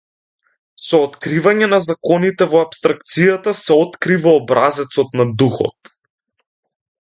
[0.85, 5.93] Со откривање на законите во апстракцијата се открива образецот на духот.